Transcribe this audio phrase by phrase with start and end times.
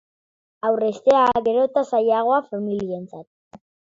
[0.69, 3.63] Aurreztea, gero eta zailagoa familientzat.